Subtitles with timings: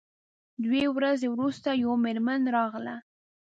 [0.63, 2.95] دوې ورځې وروسته یوه میرمن راغله.